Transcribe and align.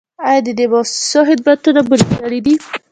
آیا 0.27 0.41
د 0.47 0.49
دغو 0.59 0.79
مؤسسو 0.83 1.19
خدمتونه 1.29 1.79
مو 1.87 1.95
لیدلي 2.31 2.39
دي؟ 2.45 2.55